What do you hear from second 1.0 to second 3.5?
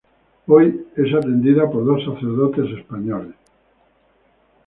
atendida por dos sacerdotes españoles.